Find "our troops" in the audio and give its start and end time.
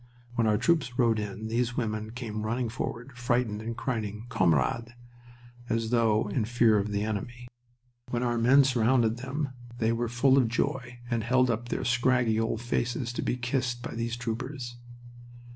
0.47-0.97